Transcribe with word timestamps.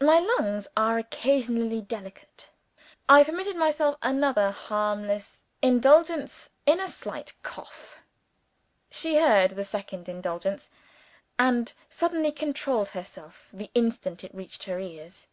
My 0.00 0.20
lungs 0.20 0.68
are 0.76 0.98
occasionally 1.00 1.80
delicate. 1.80 2.50
I 3.08 3.24
permitted 3.24 3.56
myself 3.56 3.98
another 4.02 4.52
harmless 4.52 5.46
indulgence 5.60 6.50
indulgence 6.64 6.64
in 6.64 6.80
a 6.80 6.88
slight 6.88 7.32
cough. 7.42 7.98
She 8.88 9.16
heard 9.16 9.50
the 9.50 9.64
second 9.64 10.08
indulgence 10.08 10.70
and 11.40 11.72
suddenly 11.90 12.30
controlled 12.30 12.90
herself, 12.90 13.48
the 13.52 13.72
instant 13.74 14.22
it 14.22 14.32
reached 14.32 14.62
her 14.62 14.78
ears. 14.78 15.26